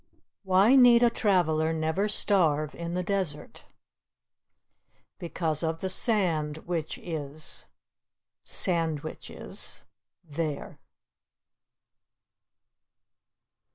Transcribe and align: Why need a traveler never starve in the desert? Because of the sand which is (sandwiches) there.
Why 0.41 0.75
need 0.75 1.03
a 1.03 1.11
traveler 1.11 1.71
never 1.73 2.07
starve 2.07 2.73
in 2.73 2.95
the 2.95 3.03
desert? 3.03 3.65
Because 5.19 5.61
of 5.61 5.81
the 5.81 5.91
sand 5.91 6.57
which 6.65 6.97
is 6.97 7.67
(sandwiches) 8.43 9.85
there. 10.23 10.79